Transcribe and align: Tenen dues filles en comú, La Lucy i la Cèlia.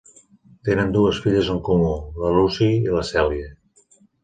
Tenen 0.69 0.93
dues 0.95 1.19
filles 1.25 1.51
en 1.57 1.61
comú, 1.69 1.93
La 2.25 2.33
Lucy 2.39 2.73
i 2.89 2.97
la 2.99 3.07
Cèlia. 3.13 3.55